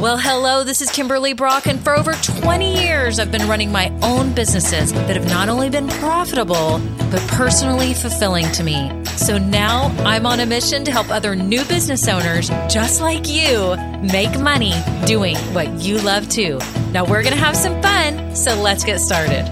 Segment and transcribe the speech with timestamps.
[0.00, 3.90] Well, hello, this is Kimberly Brock, and for over 20 years, I've been running my
[4.02, 6.78] own businesses that have not only been profitable,
[7.10, 8.90] but personally fulfilling to me.
[9.04, 13.76] So now I'm on a mission to help other new business owners just like you
[14.00, 14.72] make money
[15.04, 16.58] doing what you love too.
[16.92, 19.44] Now we're going to have some fun, so let's get started.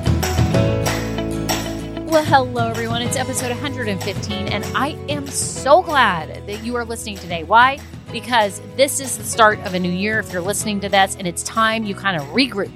[2.06, 3.02] Well, hello, everyone.
[3.02, 7.44] It's episode 115, and I am so glad that you are listening today.
[7.44, 7.78] Why?
[8.10, 11.26] Because this is the start of a new year if you're listening to this, and
[11.26, 12.72] it's time you kind of regroup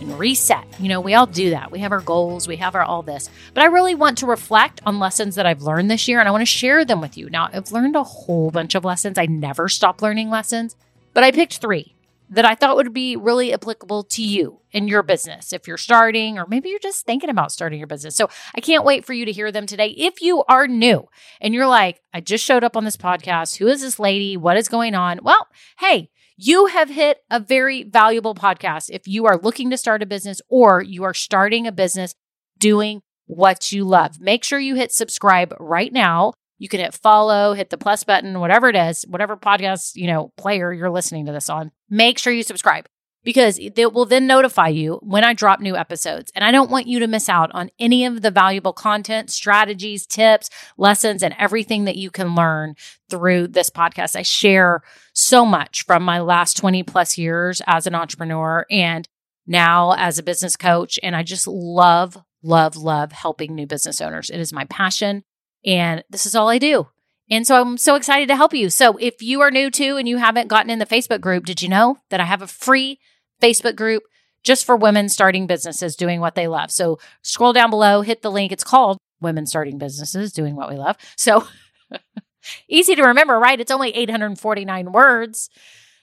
[0.00, 0.64] and reset.
[0.78, 1.70] You know, we all do that.
[1.70, 3.30] We have our goals, we have our all this.
[3.54, 6.32] But I really want to reflect on lessons that I've learned this year, and I
[6.32, 7.30] want to share them with you.
[7.30, 9.16] Now, I've learned a whole bunch of lessons.
[9.18, 10.76] I never stop learning lessons,
[11.12, 11.93] but I picked three
[12.30, 16.38] that I thought would be really applicable to you in your business if you're starting,
[16.38, 18.16] or maybe you're just thinking about starting your business.
[18.16, 19.88] So I can't wait for you to hear them today.
[19.88, 21.08] If you are new
[21.40, 24.36] and you're like, I just showed up on this podcast, who is this lady?
[24.36, 25.20] What is going on?
[25.22, 25.46] Well,
[25.78, 30.06] hey, you have hit a very valuable podcast if you are looking to start a
[30.06, 32.14] business or you are starting a business
[32.58, 34.20] doing what you love.
[34.20, 38.40] Make sure you hit subscribe right now you can hit follow, hit the plus button,
[38.40, 41.72] whatever it is, whatever podcast, you know, player you're listening to this on.
[41.90, 42.86] Make sure you subscribe
[43.24, 46.30] because it will then notify you when I drop new episodes.
[46.34, 50.06] And I don't want you to miss out on any of the valuable content, strategies,
[50.06, 52.76] tips, lessons, and everything that you can learn
[53.08, 54.14] through this podcast.
[54.14, 54.82] I share
[55.14, 59.08] so much from my last 20 plus years as an entrepreneur and
[59.46, 60.98] now as a business coach.
[61.02, 64.30] And I just love, love, love helping new business owners.
[64.30, 65.24] It is my passion.
[65.64, 66.88] And this is all I do.
[67.30, 68.68] And so I'm so excited to help you.
[68.68, 71.62] So if you are new to and you haven't gotten in the Facebook group, did
[71.62, 73.00] you know that I have a free
[73.42, 74.02] Facebook group
[74.42, 76.70] just for women starting businesses doing what they love?
[76.70, 78.52] So scroll down below, hit the link.
[78.52, 80.96] It's called Women Starting Businesses Doing What We Love.
[81.16, 81.46] So
[82.68, 83.58] easy to remember, right?
[83.58, 85.48] It's only 849 words.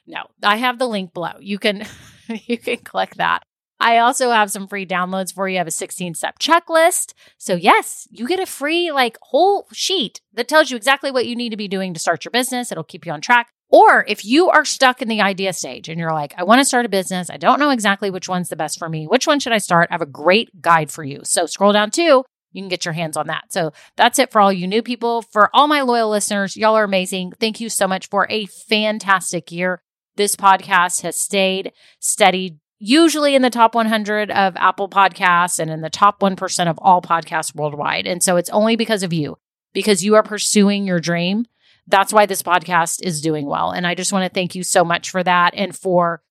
[0.07, 1.33] No, I have the link below.
[1.39, 1.85] You can
[2.27, 3.43] you can click that.
[3.81, 5.55] I also have some free downloads for you.
[5.55, 7.13] I have a 16 step checklist.
[7.39, 11.35] So, yes, you get a free, like, whole sheet that tells you exactly what you
[11.35, 12.71] need to be doing to start your business.
[12.71, 13.49] It'll keep you on track.
[13.69, 16.65] Or if you are stuck in the idea stage and you're like, I want to
[16.65, 19.39] start a business, I don't know exactly which one's the best for me, which one
[19.39, 19.87] should I start?
[19.89, 21.21] I have a great guide for you.
[21.23, 22.23] So, scroll down too.
[22.53, 23.45] You can get your hands on that.
[23.49, 25.21] So that's it for all you new people.
[25.21, 27.31] For all my loyal listeners, y'all are amazing.
[27.39, 29.81] Thank you so much for a fantastic year.
[30.17, 35.81] This podcast has stayed steady usually in the top 100 of Apple Podcasts and in
[35.81, 38.07] the top 1% of all podcasts worldwide.
[38.07, 39.37] And so it's only because of you,
[39.71, 41.45] because you are pursuing your dream.
[41.85, 43.69] That's why this podcast is doing well.
[43.69, 46.23] And I just want to thank you so much for that and for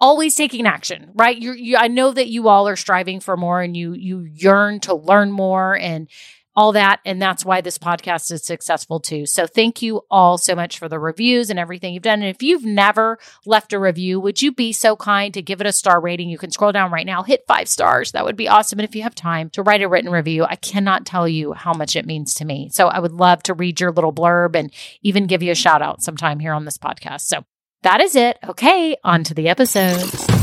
[0.00, 1.36] always taking action, right?
[1.36, 4.94] You, I know that you all are striving for more and you you yearn to
[4.94, 6.08] learn more and
[6.58, 6.98] all that.
[7.04, 9.26] And that's why this podcast is successful too.
[9.26, 12.20] So thank you all so much for the reviews and everything you've done.
[12.20, 15.68] And if you've never left a review, would you be so kind to give it
[15.68, 16.28] a star rating?
[16.28, 18.10] You can scroll down right now, hit five stars.
[18.10, 18.80] That would be awesome.
[18.80, 21.74] And if you have time to write a written review, I cannot tell you how
[21.74, 22.70] much it means to me.
[22.72, 25.80] So I would love to read your little blurb and even give you a shout
[25.80, 27.20] out sometime here on this podcast.
[27.20, 27.44] So
[27.82, 28.36] that is it.
[28.44, 30.37] Okay, on to the episodes.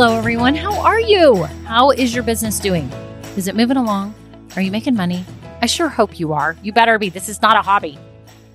[0.00, 0.54] Hello, everyone.
[0.54, 1.44] How are you?
[1.66, 2.90] How is your business doing?
[3.36, 4.14] Is it moving along?
[4.56, 5.26] Are you making money?
[5.60, 6.56] I sure hope you are.
[6.62, 7.10] You better be.
[7.10, 7.98] This is not a hobby.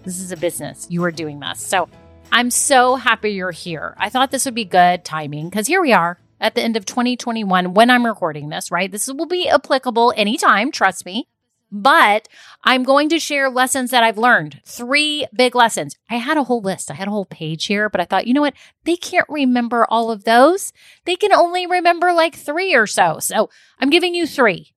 [0.04, 0.88] This is a business.
[0.90, 1.62] You are doing this.
[1.62, 1.88] So
[2.32, 3.94] I'm so happy you're here.
[4.00, 6.86] I thought this would be good timing because here we are at the end of
[6.88, 8.92] 2021 when I'm recording this, right?
[8.92, 11.28] This will be applicable anytime, trust me
[11.72, 12.28] but
[12.64, 14.62] I'm going to share lessons that I've learned.
[14.66, 15.98] Three big lessons.
[16.10, 16.90] I had a whole list.
[16.92, 18.56] I had a whole page here, but I thought, you know what?
[18.84, 20.72] They can't remember all of those.
[21.06, 23.20] They can only remember like three or so.
[23.20, 23.50] So
[23.80, 24.74] I'm giving you three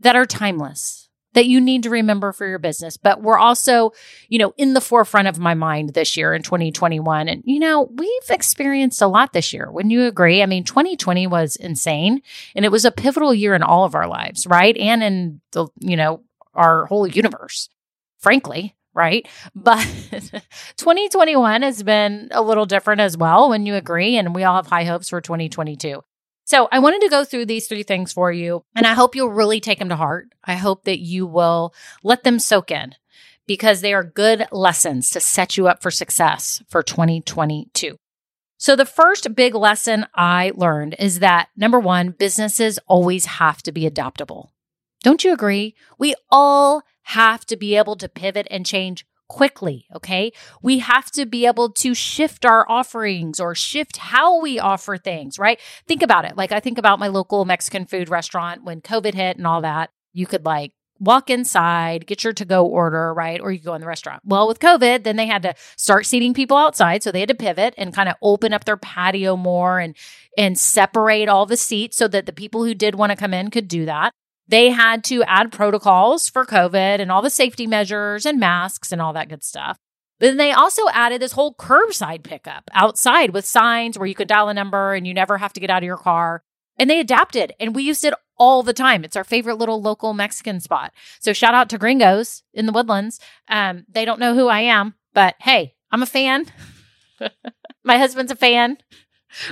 [0.00, 1.07] that are timeless
[1.38, 2.96] that you need to remember for your business.
[2.96, 3.92] But we're also,
[4.28, 7.28] you know, in the forefront of my mind this year in 2021.
[7.28, 9.70] And, you know, we've experienced a lot this year.
[9.70, 10.42] Wouldn't you agree?
[10.42, 12.22] I mean, 2020 was insane
[12.56, 14.76] and it was a pivotal year in all of our lives, right?
[14.78, 16.24] And in the, you know,
[16.54, 17.68] our whole universe,
[18.18, 19.24] frankly, right?
[19.54, 19.86] But
[20.76, 24.16] 2021 has been a little different as well, when you agree.
[24.16, 26.02] And we all have high hopes for 2022.
[26.48, 29.30] So I wanted to go through these three things for you, and I hope you'll
[29.30, 30.28] really take them to heart.
[30.42, 32.94] I hope that you will let them soak in
[33.46, 37.98] because they are good lessons to set you up for success for 2022.
[38.56, 43.70] So the first big lesson I learned is that number one, businesses always have to
[43.70, 44.50] be adaptable.
[45.02, 45.74] Don't you agree?
[45.98, 49.86] We all have to be able to pivot and change quickly.
[49.94, 50.32] Okay.
[50.62, 55.38] We have to be able to shift our offerings or shift how we offer things,
[55.38, 55.60] right?
[55.86, 56.36] Think about it.
[56.36, 59.90] Like I think about my local Mexican food restaurant when COVID hit and all that.
[60.12, 63.40] You could like walk inside, get your to go order, right?
[63.40, 64.22] Or you go in the restaurant.
[64.24, 67.02] Well, with COVID, then they had to start seating people outside.
[67.02, 69.96] So they had to pivot and kind of open up their patio more and
[70.36, 73.50] and separate all the seats so that the people who did want to come in
[73.50, 74.12] could do that.
[74.48, 79.00] They had to add protocols for COVID and all the safety measures and masks and
[79.00, 79.78] all that good stuff.
[80.18, 84.26] But then they also added this whole curbside pickup outside with signs where you could
[84.26, 86.42] dial a number and you never have to get out of your car.
[86.76, 89.04] And they adapted and we used it all the time.
[89.04, 90.92] It's our favorite little local Mexican spot.
[91.20, 93.20] So shout out to Gringos in the Woodlands.
[93.48, 96.46] Um, they don't know who I am, but hey, I'm a fan.
[97.84, 98.78] My husband's a fan.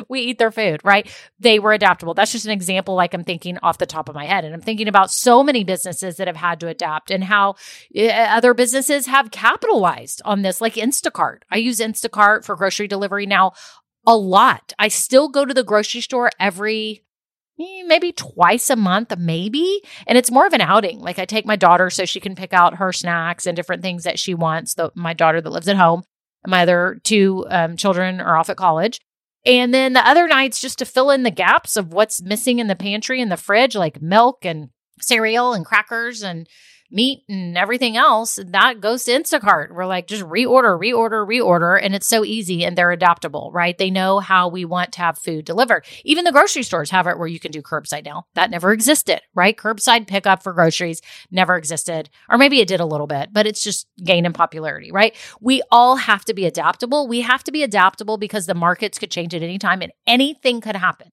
[0.09, 1.11] We eat their food, right?
[1.39, 2.15] They were adaptable.
[2.15, 4.45] That's just an example, like I'm thinking off the top of my head.
[4.45, 7.57] And I'm thinking about so many businesses that have had to adapt and how
[7.97, 11.43] uh, other businesses have capitalized on this, like Instacart.
[11.51, 13.53] I use Instacart for grocery delivery now
[14.07, 14.73] a lot.
[14.79, 17.03] I still go to the grocery store every
[17.59, 19.83] Eh, maybe twice a month, maybe.
[20.07, 21.01] And it's more of an outing.
[21.01, 24.05] Like I take my daughter so she can pick out her snacks and different things
[24.05, 24.75] that she wants.
[24.75, 26.03] The, my daughter that lives at home,
[26.47, 29.01] my other two um, children are off at college.
[29.47, 32.67] And then the other nights, just to fill in the gaps of what's missing in
[32.67, 34.71] the pantry and the fridge, like milk and
[35.01, 36.49] cereal and crackers and
[36.91, 39.73] meat and everything else, that goes to Instacart.
[39.73, 41.81] We're like, just reorder, reorder, reorder.
[41.83, 43.77] And it's so easy and they're adaptable, right?
[43.77, 45.85] They know how we want to have food delivered.
[46.05, 48.27] Even the grocery stores have it where you can do curbside now.
[48.35, 49.57] That never existed, right?
[49.57, 51.01] Curbside pickup for groceries
[51.31, 52.11] never existed.
[52.29, 55.15] Or maybe it did a little bit, but it's just gained in popularity, right?
[55.41, 57.09] We all have to be adaptable.
[57.09, 60.61] We have to be adaptable because the markets could change at any time and anything
[60.61, 61.11] could happen.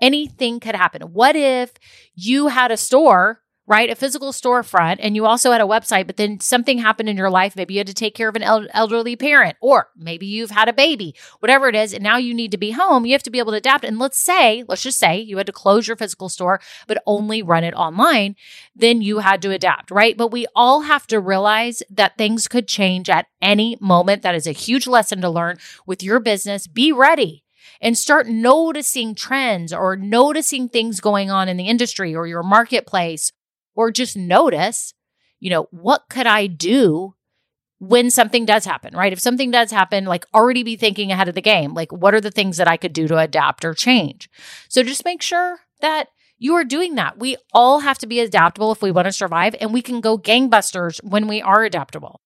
[0.00, 1.02] Anything could happen.
[1.02, 1.72] What if
[2.14, 3.88] you had a store right?
[3.88, 7.30] A physical storefront, and you also had a website, but then something happened in your
[7.30, 7.56] life.
[7.56, 10.68] Maybe you had to take care of an el- elderly parent, or maybe you've had
[10.68, 13.06] a baby, whatever it is, and now you need to be home.
[13.06, 13.84] You have to be able to adapt.
[13.84, 17.42] And let's say, let's just say you had to close your physical store, but only
[17.42, 18.36] run it online,
[18.76, 20.16] then you had to adapt, right?
[20.16, 24.22] But we all have to realize that things could change at any moment.
[24.22, 26.66] That is a huge lesson to learn with your business.
[26.66, 27.44] Be ready
[27.80, 33.32] and start noticing trends or noticing things going on in the industry or your marketplace
[33.74, 34.94] or just notice,
[35.40, 37.14] you know, what could I do
[37.78, 39.12] when something does happen, right?
[39.12, 41.74] If something does happen, like already be thinking ahead of the game.
[41.74, 44.30] Like, what are the things that I could do to adapt or change?
[44.68, 47.18] So just make sure that you are doing that.
[47.18, 50.18] We all have to be adaptable if we want to survive, and we can go
[50.18, 52.20] gangbusters when we are adaptable,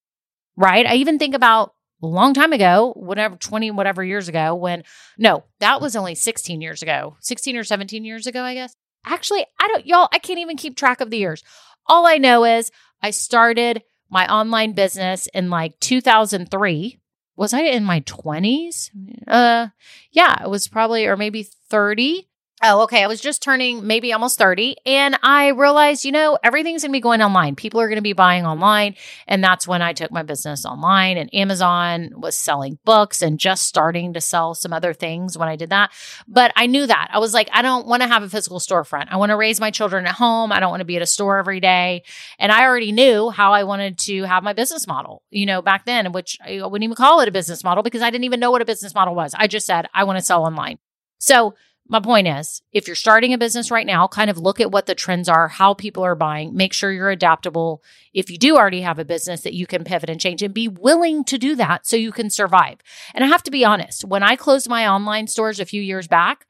[0.56, 0.86] right?
[0.86, 4.84] I even think about a long time ago, whatever, 20, whatever years ago, when
[5.18, 8.74] no, that was only 16 years ago, 16 or 17 years ago, I guess.
[9.04, 11.42] Actually, I don't, y'all, I can't even keep track of the years.
[11.86, 12.70] All I know is
[13.02, 16.98] I started my online business in like 2003.
[17.36, 18.90] Was I in my 20s?
[19.26, 19.68] Uh,
[20.10, 22.28] yeah, it was probably, or maybe 30.
[22.60, 23.04] Oh, okay.
[23.04, 26.96] I was just turning maybe almost 30 and I realized, you know, everything's going to
[26.96, 27.54] be going online.
[27.54, 28.96] People are going to be buying online.
[29.28, 33.66] And that's when I took my business online and Amazon was selling books and just
[33.66, 35.92] starting to sell some other things when I did that.
[36.26, 37.10] But I knew that.
[37.12, 39.06] I was like, I don't want to have a physical storefront.
[39.08, 40.50] I want to raise my children at home.
[40.50, 42.02] I don't want to be at a store every day.
[42.40, 45.84] And I already knew how I wanted to have my business model, you know, back
[45.84, 48.50] then, which I wouldn't even call it a business model because I didn't even know
[48.50, 49.32] what a business model was.
[49.36, 50.80] I just said, I want to sell online.
[51.18, 51.54] So
[51.88, 54.84] my point is, if you're starting a business right now, kind of look at what
[54.84, 57.82] the trends are, how people are buying, make sure you're adaptable.
[58.12, 60.68] If you do already have a business that you can pivot and change and be
[60.68, 62.78] willing to do that so you can survive.
[63.14, 66.06] And I have to be honest, when I closed my online stores a few years
[66.06, 66.46] back,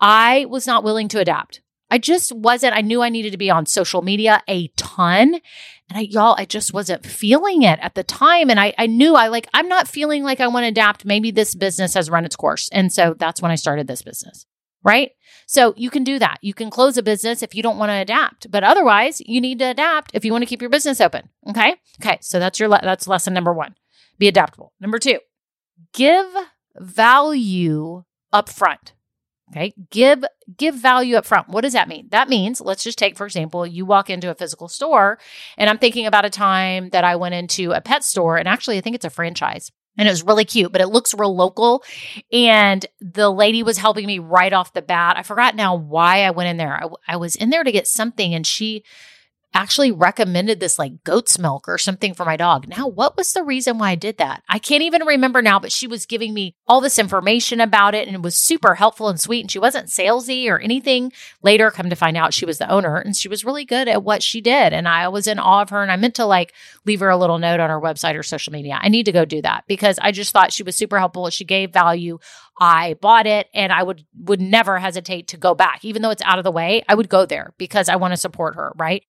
[0.00, 1.60] I was not willing to adapt.
[1.90, 2.74] I just wasn't.
[2.74, 5.34] I knew I needed to be on social media a ton.
[5.34, 8.48] And I, y'all, I just wasn't feeling it at the time.
[8.48, 11.04] And I, I knew I like, I'm not feeling like I want to adapt.
[11.04, 12.68] Maybe this business has run its course.
[12.72, 14.46] And so that's when I started this business
[14.82, 15.12] right?
[15.46, 16.38] So you can do that.
[16.42, 19.58] You can close a business if you don't want to adapt, but otherwise, you need
[19.58, 21.28] to adapt if you want to keep your business open.
[21.48, 21.74] Okay?
[22.00, 23.74] Okay, so that's your le- that's lesson number 1.
[24.18, 24.72] Be adaptable.
[24.80, 25.18] Number 2,
[25.92, 26.26] give
[26.76, 28.92] value up front.
[29.50, 29.74] Okay?
[29.90, 30.24] Give
[30.56, 31.48] give value up front.
[31.48, 32.08] What does that mean?
[32.10, 35.18] That means let's just take for example, you walk into a physical store
[35.56, 38.78] and I'm thinking about a time that I went into a pet store and actually
[38.78, 41.84] I think it's a franchise and it was really cute, but it looks real local.
[42.32, 45.16] And the lady was helping me right off the bat.
[45.18, 46.82] I forgot now why I went in there.
[46.82, 48.84] I, I was in there to get something, and she
[49.52, 52.68] actually recommended this like goat's milk or something for my dog.
[52.68, 54.42] Now, what was the reason why I did that?
[54.48, 58.06] I can't even remember now, but she was giving me all this information about it
[58.06, 59.40] and it was super helpful and sweet.
[59.40, 61.12] And she wasn't salesy or anything.
[61.42, 64.04] Later, come to find out she was the owner and she was really good at
[64.04, 64.72] what she did.
[64.72, 65.82] And I was in awe of her.
[65.82, 66.52] And I meant to like
[66.86, 68.78] leave her a little note on her website or social media.
[68.80, 71.28] I need to go do that because I just thought she was super helpful.
[71.30, 72.18] She gave value.
[72.60, 75.84] I bought it and I would would never hesitate to go back.
[75.84, 78.18] Even though it's out of the way, I would go there because I want to
[78.18, 79.04] support her, right?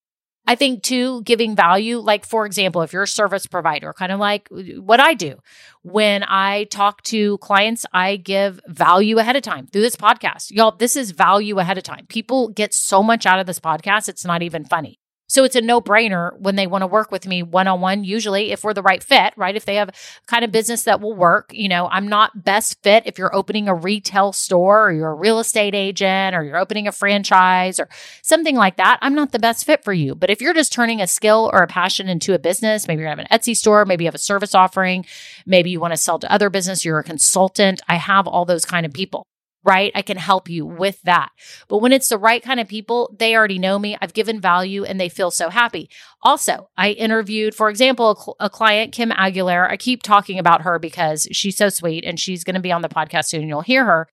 [0.48, 4.20] I think too, giving value, like for example, if you're a service provider, kind of
[4.20, 5.38] like what I do,
[5.84, 10.52] when I talk to clients, I give value ahead of time through this podcast.
[10.52, 12.06] Y'all, this is value ahead of time.
[12.08, 15.01] People get so much out of this podcast, it's not even funny.
[15.32, 18.04] So it's a no brainer when they want to work with me one on one,
[18.04, 19.56] usually if we're the right fit, right?
[19.56, 19.92] If they have
[20.28, 23.70] kind of business that will work, you know, I'm not best fit if you're opening
[23.70, 27.88] a retail store or you're a real estate agent or you're opening a franchise or
[28.22, 29.00] something like that.
[29.02, 30.16] I'm not the best fit for you.
[30.16, 33.08] But if you're just turning a skill or a passion into a business, maybe you
[33.08, 35.06] have an Etsy store, maybe you have a service offering,
[35.46, 37.80] maybe you want to sell to other business, you're a consultant.
[37.88, 39.26] I have all those kind of people
[39.64, 39.92] right?
[39.96, 41.30] I can help you with that.
[41.68, 43.98] But when it's the right kind of people, they already know me.
[44.02, 45.90] I've given value and they feel so happy.
[46.24, 49.70] Also, I interviewed, for example, a, cl- a client, Kim Aguilera.
[49.70, 52.82] I keep talking about her because she's so sweet and she's going to be on
[52.82, 53.48] the podcast soon.
[53.48, 54.08] You'll hear her.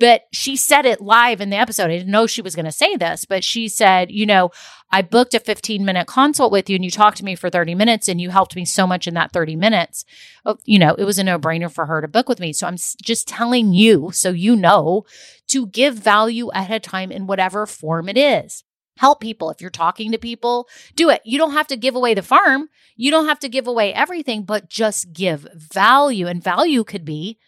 [0.00, 1.84] But she said it live in the episode.
[1.84, 4.50] I didn't know she was going to say this, but she said, you know,
[4.90, 7.74] I booked a 15 minute consult with you and you talked to me for 30
[7.74, 10.04] minutes and you helped me so much in that 30 minutes.
[10.44, 12.52] Oh, you know, it was a no brainer for her to book with me.
[12.52, 15.04] So I'm just telling you, so you know,
[15.48, 18.64] to give value at a time in whatever form it is.
[18.96, 19.50] Help people.
[19.50, 21.20] If you're talking to people, do it.
[21.24, 22.68] You don't have to give away the farm.
[22.96, 26.28] You don't have to give away everything, but just give value.
[26.28, 27.38] And value could be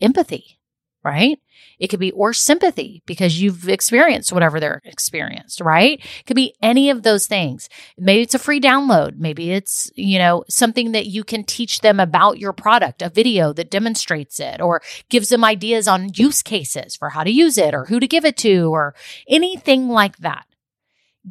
[0.00, 0.60] empathy
[1.04, 1.38] right?
[1.78, 5.98] It could be or sympathy because you've experienced whatever they're experienced, right?
[5.98, 7.68] It could be any of those things.
[7.98, 9.16] Maybe it's a free download.
[9.16, 13.52] Maybe it's, you know, something that you can teach them about your product, a video
[13.52, 17.74] that demonstrates it or gives them ideas on use cases for how to use it
[17.74, 18.94] or who to give it to or
[19.28, 20.46] anything like that.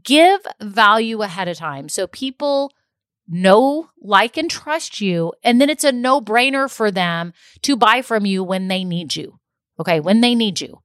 [0.03, 2.71] Give value ahead of time so people
[3.27, 5.33] know, like, and trust you.
[5.43, 9.15] And then it's a no brainer for them to buy from you when they need
[9.15, 9.39] you.
[9.81, 9.99] Okay.
[9.99, 10.81] When they need you,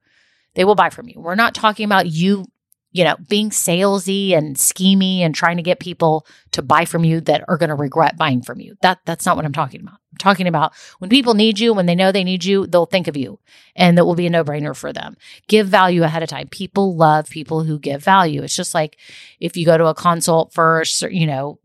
[0.54, 1.20] they will buy from you.
[1.20, 2.46] We're not talking about you,
[2.92, 7.20] you know, being salesy and schemy and trying to get people to buy from you
[7.22, 8.76] that are going to regret buying from you.
[8.80, 9.98] That that's not what I'm talking about.
[10.12, 13.06] I'm talking about when people need you, when they know they need you, they'll think
[13.06, 13.38] of you
[13.74, 15.16] and that will be a no-brainer for them.
[15.46, 16.48] Give value ahead of time.
[16.48, 18.42] People love people who give value.
[18.42, 18.96] It's just like
[19.40, 21.58] if you go to a consult for, you know,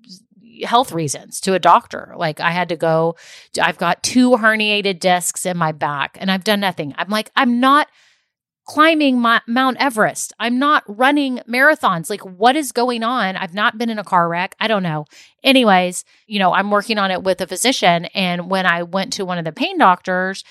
[0.64, 2.14] health reasons to a doctor.
[2.16, 3.16] Like I had to go,
[3.62, 6.94] I've got two herniated discs in my back and I've done nothing.
[6.98, 7.88] I'm like, I'm not
[8.66, 10.34] climbing my, Mount Everest.
[10.40, 12.10] I'm not running marathons.
[12.10, 13.36] Like, what is going on?
[13.36, 14.56] I've not been in a car wreck.
[14.60, 15.06] I don't know.
[15.44, 18.06] Anyways, you know, I'm working on it with a physician.
[18.14, 20.44] And when I went to one of the pain doctors,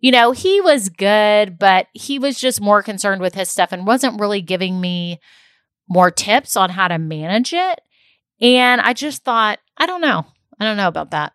[0.00, 3.86] you know, he was good, but he was just more concerned with his stuff and
[3.86, 5.20] wasn't really giving me
[5.88, 7.80] more tips on how to manage it.
[8.42, 10.26] And I just thought, I don't know.
[10.60, 11.32] I don't know about that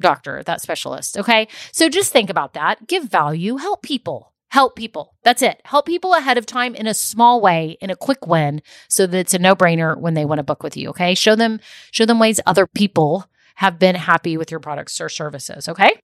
[0.00, 1.16] doctor, that specialist.
[1.16, 1.48] Okay.
[1.72, 2.86] So just think about that.
[2.86, 4.34] Give value, help people.
[4.50, 5.14] Help people.
[5.24, 5.60] That's it.
[5.64, 9.18] Help people ahead of time in a small way, in a quick win, so that
[9.18, 10.88] it's a no-brainer when they want to book with you.
[10.90, 11.14] Okay.
[11.14, 11.60] Show them,
[11.90, 15.68] show them ways other people have been happy with your products or services.
[15.68, 16.00] Okay.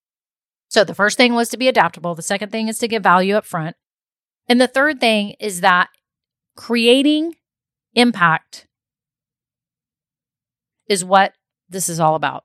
[0.68, 2.14] So the first thing was to be adaptable.
[2.14, 3.76] The second thing is to give value up front.
[4.46, 5.88] And the third thing is that
[6.56, 7.36] creating
[7.94, 8.66] impact
[10.88, 11.32] is what
[11.68, 12.44] this is all about.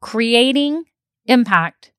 [0.00, 0.84] Creating
[1.26, 1.92] impact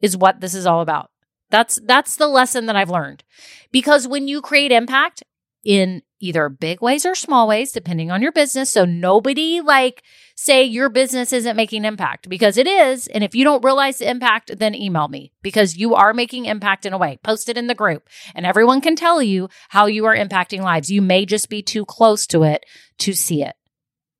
[0.00, 1.10] is what this is all about.
[1.50, 3.24] That's that's the lesson that I've learned.
[3.72, 5.22] Because when you create impact
[5.64, 10.02] in either big ways or small ways depending on your business, so nobody like
[10.36, 14.10] say your business isn't making impact because it is, and if you don't realize the
[14.10, 17.18] impact then email me because you are making impact in a way.
[17.22, 20.90] Post it in the group and everyone can tell you how you are impacting lives.
[20.90, 22.66] You may just be too close to it
[22.98, 23.54] to see it.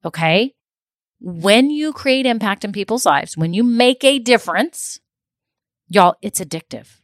[0.05, 0.55] Okay.
[1.21, 5.01] When you create impact in people's lives, when you make a difference,
[5.89, 7.01] y'all, it's addictive.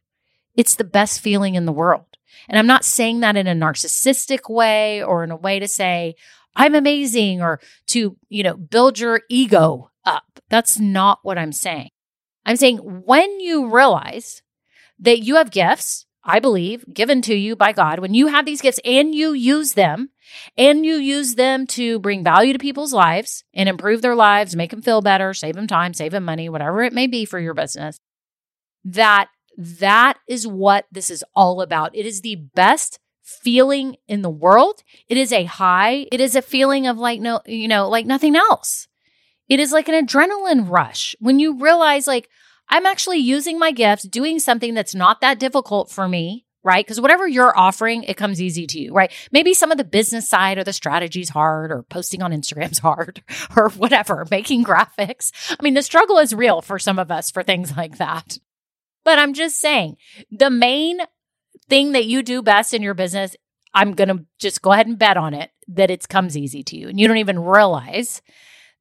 [0.55, 2.07] It's the best feeling in the world.
[2.49, 6.15] And I'm not saying that in a narcissistic way or in a way to say,
[6.55, 10.41] I'm amazing or to, you know, build your ego up.
[10.49, 11.91] That's not what I'm saying.
[12.47, 14.43] I'm saying when you realize
[15.01, 18.63] that you have gifts I believe, given to you by God, when you have these
[18.63, 20.11] gifts and you use them
[20.57, 24.71] and you use them to bring value to people's lives and improve their lives, make
[24.71, 27.55] them feel better, save them time, save them money, whatever it may be for your
[27.55, 27.99] business,
[28.85, 31.95] that that is what this is all about.
[31.95, 34.83] It is the best feeling in the world.
[35.09, 36.07] It is a high.
[36.13, 38.89] It is a feeling of like no, you know, like nothing else.
[39.49, 42.29] It is like an adrenaline rush when you realize like
[42.69, 46.85] I'm actually using my gifts, doing something that's not that difficult for me, right?
[46.85, 49.13] Because whatever you're offering, it comes easy to you, right?
[49.31, 53.23] Maybe some of the business side or the strategy's hard or posting on Instagram's hard
[53.57, 55.31] or whatever, making graphics.
[55.51, 58.39] I mean, the struggle is real for some of us for things like that.
[59.05, 59.99] But I'm just saying
[60.31, 60.99] the main
[61.69, 63.37] thing that you do best in your business
[63.75, 66.77] I'm going to just go ahead and bet on it that it comes easy to
[66.77, 68.23] you and you don't even realize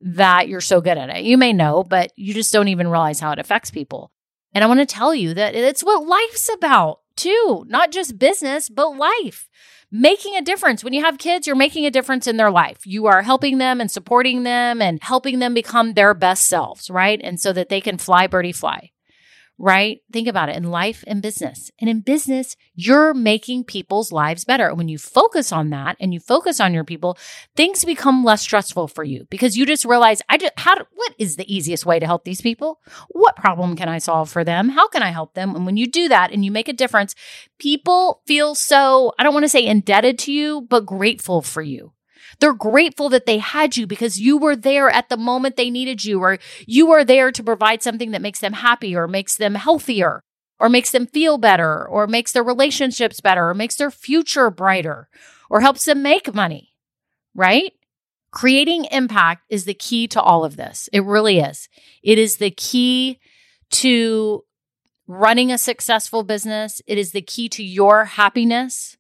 [0.02, 1.24] that you're so good at it.
[1.24, 4.12] You may know, but you just don't even realize how it affects people.
[4.54, 8.70] And I want to tell you that it's what life's about too, not just business,
[8.70, 9.50] but life.
[9.92, 10.84] Making a difference.
[10.84, 12.80] When you have kids, you're making a difference in their life.
[12.86, 17.22] You are helping them and supporting them and helping them become their best selves, right?
[17.24, 18.93] And so that they can fly, birdie, fly
[19.64, 20.02] right?
[20.12, 21.72] Think about it in life and business.
[21.80, 24.68] And in business, you're making people's lives better.
[24.68, 27.18] And when you focus on that and you focus on your people,
[27.56, 31.38] things become less stressful for you because you just realize, I just, how, what is
[31.38, 32.82] the easiest way to help these people?
[33.08, 34.68] What problem can I solve for them?
[34.68, 35.56] How can I help them?
[35.56, 37.16] And when you do that and you make a difference,
[37.58, 41.94] people feel so, I don't want to say indebted to you, but grateful for you.
[42.44, 46.04] They're grateful that they had you because you were there at the moment they needed
[46.04, 49.56] you, or you are there to provide something that makes them happy or makes them
[49.56, 50.22] healthier
[50.60, 55.08] or makes them feel better or makes their relationships better or makes their future brighter
[55.50, 56.74] or helps them make money,
[57.34, 57.72] right?
[58.32, 60.90] Creating impact is the key to all of this.
[60.92, 61.70] It really is.
[62.04, 63.22] It is the key
[63.70, 64.44] to
[65.08, 66.82] running a successful business.
[66.88, 68.98] It is the key to your happiness.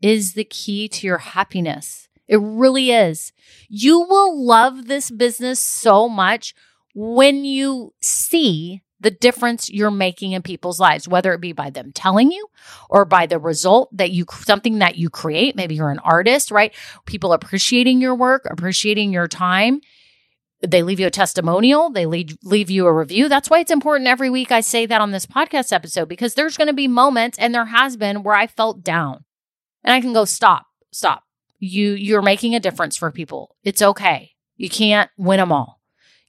[0.00, 2.06] Is the key to your happiness.
[2.30, 3.32] It really is.
[3.68, 6.54] You will love this business so much
[6.94, 11.90] when you see the difference you're making in people's lives, whether it be by them
[11.90, 12.46] telling you
[12.88, 15.56] or by the result that you, something that you create.
[15.56, 16.72] Maybe you're an artist, right?
[17.04, 19.80] People appreciating your work, appreciating your time.
[20.64, 23.28] They leave you a testimonial, they leave, leave you a review.
[23.28, 26.58] That's why it's important every week I say that on this podcast episode because there's
[26.58, 29.24] going to be moments, and there has been, where I felt down.
[29.82, 31.24] And I can go, stop, stop
[31.60, 33.56] you you're making a difference for people.
[33.62, 34.32] It's okay.
[34.56, 35.80] You can't win them all.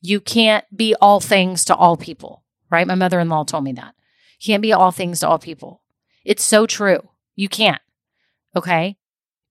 [0.02, 2.88] You can't be all things to all people, right?
[2.88, 3.96] My mother-in-law told me that.
[4.40, 5.82] You can't be all things to all people.
[6.24, 7.10] It's so true.
[7.36, 7.82] You can't.
[8.56, 8.98] Okay?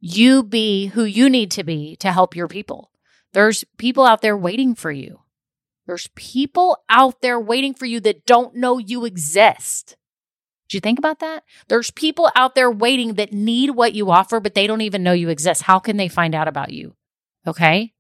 [0.01, 2.91] You be who you need to be to help your people.
[3.33, 5.21] There's people out there waiting for you.
[5.87, 9.97] There's people out there waiting for you that don't know you exist.
[10.71, 11.43] Do you think about that?
[11.67, 15.13] There's people out there waiting that need what you offer, but they don't even know
[15.13, 15.63] you exist.
[15.63, 16.95] How can they find out about you?
[17.45, 17.93] Okay.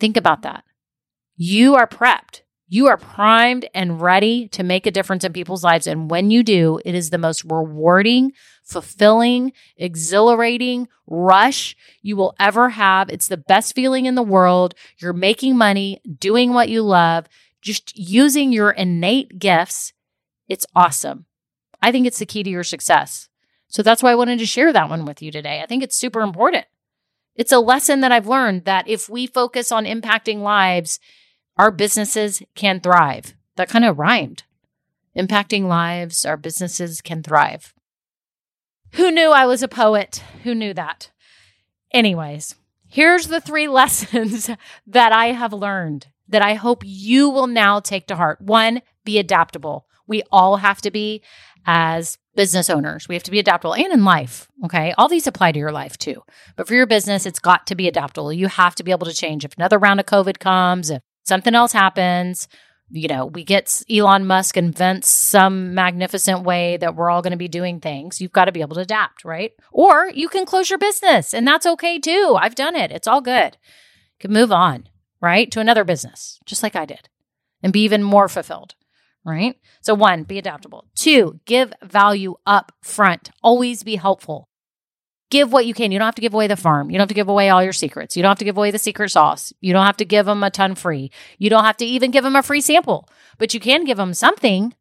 [0.00, 0.64] Think about that.
[1.36, 2.42] You are prepped.
[2.66, 5.86] You are primed and ready to make a difference in people's lives.
[5.86, 8.32] And when you do, it is the most rewarding,
[8.64, 13.08] fulfilling, exhilarating rush you will ever have.
[13.10, 14.74] It's the best feeling in the world.
[14.98, 17.26] You're making money, doing what you love,
[17.62, 19.92] just using your innate gifts.
[20.48, 21.26] It's awesome.
[21.80, 23.28] I think it's the key to your success.
[23.68, 25.60] So that's why I wanted to share that one with you today.
[25.62, 26.66] I think it's super important.
[27.34, 30.98] It's a lesson that I've learned that if we focus on impacting lives,
[31.56, 33.34] our businesses can thrive.
[33.56, 34.44] That kind of rhymed.
[35.16, 37.74] Impacting lives, our businesses can thrive.
[38.92, 40.22] Who knew I was a poet?
[40.44, 41.10] Who knew that?
[41.92, 42.54] Anyways,
[42.88, 44.50] here's the three lessons
[44.86, 48.40] that I have learned that I hope you will now take to heart.
[48.40, 49.86] One, be adaptable.
[50.06, 51.22] We all have to be
[51.66, 53.08] as business owners.
[53.08, 54.48] We have to be adaptable and in life.
[54.64, 54.94] Okay.
[54.96, 56.22] All these apply to your life too.
[56.56, 58.32] But for your business, it's got to be adaptable.
[58.32, 59.44] You have to be able to change.
[59.44, 62.48] If another round of COVID comes, if something else happens,
[62.90, 67.36] you know, we get Elon Musk invents some magnificent way that we're all going to
[67.36, 68.20] be doing things.
[68.20, 69.52] You've got to be able to adapt, right?
[69.72, 72.36] Or you can close your business and that's okay too.
[72.40, 72.90] I've done it.
[72.90, 73.56] It's all good.
[74.14, 74.88] You can move on,
[75.20, 75.50] right?
[75.50, 77.08] To another business, just like I did
[77.62, 78.74] and be even more fulfilled
[79.28, 79.56] right?
[79.80, 80.86] So, one, be adaptable.
[80.94, 83.30] Two, give value up front.
[83.42, 84.48] Always be helpful.
[85.30, 85.92] Give what you can.
[85.92, 86.90] You don't have to give away the farm.
[86.90, 88.16] You don't have to give away all your secrets.
[88.16, 89.52] You don't have to give away the secret sauce.
[89.60, 91.10] You don't have to give them a ton free.
[91.36, 94.14] You don't have to even give them a free sample, but you can give them
[94.14, 94.74] something,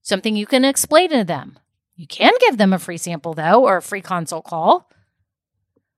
[0.00, 1.58] something you can explain to them.
[1.94, 4.90] You can give them a free sample, though, or a free consult call.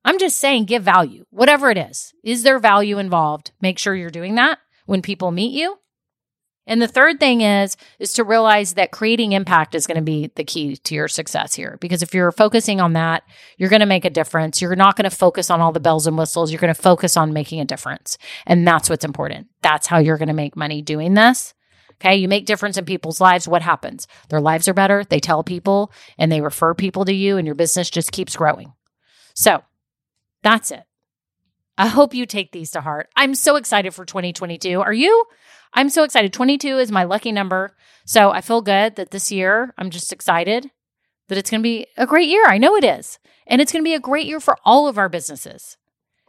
[0.05, 2.13] I'm just saying, give value, whatever it is.
[2.23, 3.53] Is there value involved?
[3.61, 5.79] Make sure you're doing that when people meet you.
[6.67, 10.31] And the third thing is is to realize that creating impact is going to be
[10.35, 13.23] the key to your success here because if you're focusing on that,
[13.59, 14.63] you're going to make a difference.
[14.63, 16.51] You're not going to focus on all the bells and whistles.
[16.51, 18.17] You're going to focus on making a difference.
[18.47, 19.49] And that's what's important.
[19.63, 21.55] That's how you're going to make money doing this.
[21.95, 23.47] Okay, you make difference in people's lives.
[23.47, 24.07] What happens?
[24.29, 25.05] Their lives are better.
[25.05, 28.73] They tell people and they refer people to you and your business just keeps growing.
[29.35, 29.63] So,
[30.43, 30.85] that's it.
[31.77, 33.09] I hope you take these to heart.
[33.17, 34.81] I'm so excited for 2022.
[34.81, 35.25] Are you?
[35.73, 36.33] I'm so excited.
[36.33, 37.75] 22 is my lucky number.
[38.05, 40.71] So I feel good that this year, I'm just excited
[41.29, 42.45] that it's going to be a great year.
[42.47, 43.19] I know it is.
[43.47, 45.77] And it's going to be a great year for all of our businesses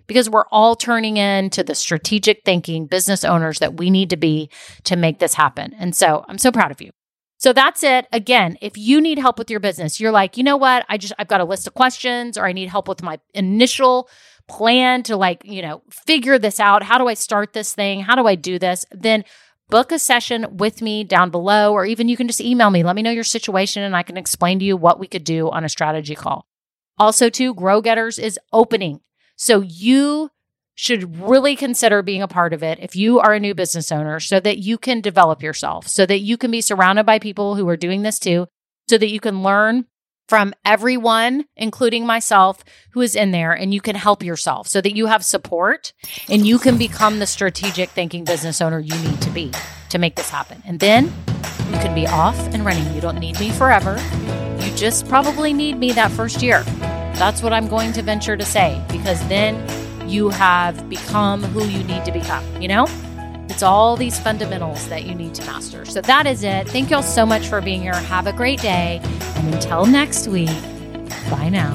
[0.08, 4.50] because we're all turning into the strategic thinking business owners that we need to be
[4.84, 5.74] to make this happen.
[5.78, 6.92] And so I'm so proud of you.
[7.38, 8.08] So that's it.
[8.12, 10.86] Again, if you need help with your business, you're like, you know what?
[10.88, 14.10] I just, I've got a list of questions or I need help with my initial
[14.48, 16.84] plan to like, you know, figure this out.
[16.84, 18.02] How do I start this thing?
[18.02, 18.86] How do I do this?
[18.92, 19.24] Then
[19.70, 22.84] book a session with me down below, or even you can just email me.
[22.84, 25.50] Let me know your situation and I can explain to you what we could do
[25.50, 26.46] on a strategy call.
[26.98, 29.02] Also, too, Grow Getters is opening.
[29.36, 30.30] So you
[30.76, 34.20] should really consider being a part of it if you are a new business owner
[34.20, 37.68] so that you can develop yourself, so that you can be surrounded by people who
[37.68, 38.48] are doing this too,
[38.90, 39.86] so that you can learn
[40.28, 44.96] from everyone, including myself, who is in there, and you can help yourself so that
[44.96, 45.94] you have support
[46.30, 49.52] and you can become the strategic thinking business owner you need to be
[49.90, 50.62] to make this happen.
[50.66, 51.06] And then
[51.72, 52.94] you can be off and running.
[52.94, 54.00] You don't need me forever.
[54.60, 56.64] You just probably need me that first year.
[57.16, 59.56] That's what I'm going to venture to say because then
[60.10, 62.88] you have become who you need to become, you know?
[63.56, 65.86] It's all these fundamentals that you need to master.
[65.86, 66.68] So that is it.
[66.68, 67.94] Thank y'all so much for being here.
[67.94, 69.00] Have a great day.
[69.02, 70.50] And until next week,
[71.30, 71.74] bye now.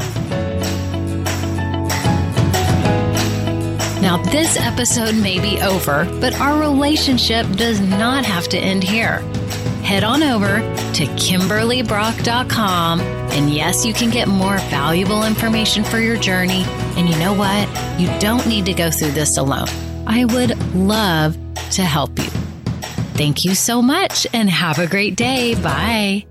[4.02, 9.20] Now, this episode may be over, but our relationship does not have to end here.
[9.82, 16.18] Head on over to KimberlyBrock.com, and yes, you can get more valuable information for your
[16.18, 16.64] journey.
[16.98, 17.66] And you know what?
[17.98, 19.68] You don't need to go through this alone.
[20.06, 21.38] I would love
[21.72, 22.30] to help you.
[23.14, 25.54] Thank you so much and have a great day.
[25.54, 26.29] Bye.